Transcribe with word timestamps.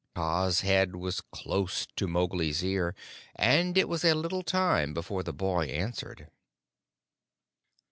Kaa's 0.15 0.61
head 0.61 0.95
was 0.95 1.21
close 1.21 1.85
to 1.95 2.07
Mowgli's 2.07 2.63
ear; 2.63 2.95
and 3.35 3.77
it 3.77 3.87
was 3.87 4.03
a 4.03 4.15
little 4.15 4.41
time 4.41 4.95
before 4.95 5.21
the 5.21 5.31
boy 5.31 5.65
answered. 5.65 6.27